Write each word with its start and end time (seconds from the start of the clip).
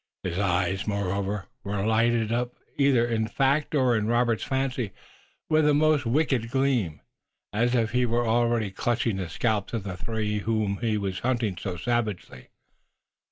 His 0.23 0.39
eyes, 0.39 0.87
moreover, 0.87 1.45
were 1.63 1.85
lighted 1.85 2.31
up 2.31 2.55
either 2.75 3.05
in 3.05 3.27
fact 3.27 3.75
or 3.75 3.95
in 3.95 4.07
Robert's 4.07 4.41
fancy 4.43 4.93
with 5.47 5.67
a 5.69 5.75
most 5.75 6.07
wicked 6.07 6.49
gleam, 6.49 7.01
as 7.53 7.75
if 7.75 7.91
he 7.91 8.07
were 8.07 8.25
already 8.25 8.71
clutching 8.71 9.17
the 9.17 9.29
scalps 9.29 9.73
of 9.73 9.83
the 9.83 9.95
three 9.95 10.39
whom 10.39 10.77
he 10.77 10.97
was 10.97 11.19
hunting 11.19 11.55
so 11.55 11.77
savagely. 11.77 12.47